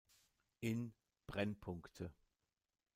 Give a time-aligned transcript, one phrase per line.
[0.63, 0.93] In:
[1.27, 2.11] "Brennpunkte.